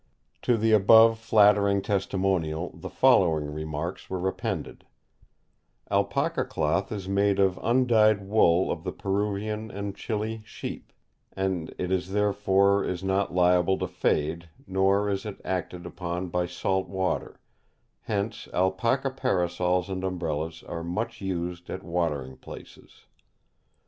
To 0.41 0.57
the 0.57 0.71
above 0.71 1.19
flattering 1.19 1.83
testimonial 1.83 2.71
the 2.73 2.89
following 2.89 3.53
remarks 3.53 4.09
were 4.09 4.27
appended: 4.27 4.83
"Alpaca 5.91 6.43
cloth 6.43 6.91
is 6.91 7.07
made 7.07 7.37
of 7.37 7.59
undyed 7.61 8.25
wool 8.27 8.71
of 8.71 8.83
the 8.83 8.91
Peruvian 8.91 9.69
and 9.69 9.95
Chili 9.95 10.41
sheep, 10.43 10.91
and 11.33 11.71
it 11.77 11.91
is 11.91 12.13
therefore 12.13 12.83
is 12.83 13.03
not 13.03 13.35
liable 13.35 13.77
to 13.77 13.87
fade, 13.87 14.49
nor 14.65 15.07
is 15.07 15.23
it 15.23 15.39
acted 15.45 15.85
upon 15.85 16.29
by 16.29 16.47
salt 16.47 16.87
water; 16.87 17.39
hence 18.01 18.47
Alpaca 18.55 19.11
Parasols 19.11 19.87
and 19.87 20.03
Umbrellas 20.03 20.63
are 20.63 20.83
much 20.83 21.21
used 21.21 21.69
at 21.69 21.83
watering 21.83 22.37
places. 22.37 23.05